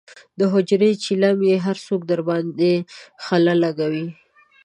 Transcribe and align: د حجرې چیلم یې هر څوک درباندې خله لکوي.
د 0.39 0.41
حجرې 0.53 0.91
چیلم 1.03 1.37
یې 1.49 1.55
هر 1.65 1.77
څوک 1.85 2.01
درباندې 2.11 2.73
خله 3.25 3.53
لکوي. 3.63 4.07